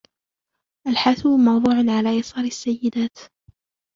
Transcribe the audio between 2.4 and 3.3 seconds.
السيدات.